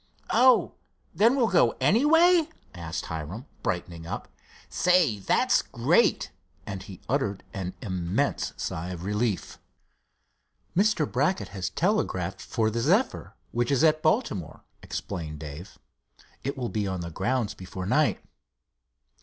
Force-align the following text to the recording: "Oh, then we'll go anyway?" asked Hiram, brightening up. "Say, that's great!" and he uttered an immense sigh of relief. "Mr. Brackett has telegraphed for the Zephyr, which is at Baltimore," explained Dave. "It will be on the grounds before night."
"Oh, 0.33 0.71
then 1.13 1.35
we'll 1.35 1.49
go 1.49 1.75
anyway?" 1.79 2.49
asked 2.73 3.05
Hiram, 3.05 3.45
brightening 3.61 4.07
up. 4.07 4.27
"Say, 4.67 5.19
that's 5.19 5.61
great!" 5.61 6.31
and 6.65 6.81
he 6.81 7.01
uttered 7.07 7.43
an 7.53 7.75
immense 7.83 8.51
sigh 8.57 8.89
of 8.89 9.03
relief. 9.03 9.59
"Mr. 10.75 11.05
Brackett 11.05 11.49
has 11.49 11.69
telegraphed 11.69 12.41
for 12.41 12.71
the 12.71 12.79
Zephyr, 12.81 13.35
which 13.51 13.69
is 13.69 13.83
at 13.83 14.01
Baltimore," 14.01 14.63
explained 14.81 15.37
Dave. 15.37 15.77
"It 16.43 16.57
will 16.57 16.69
be 16.69 16.87
on 16.87 17.01
the 17.01 17.11
grounds 17.11 17.53
before 17.53 17.85
night." 17.85 18.19